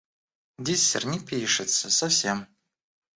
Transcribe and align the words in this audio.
Диссер 0.57 1.05
не 1.05 1.19
пишется, 1.19 1.91
совсем. 1.91 2.47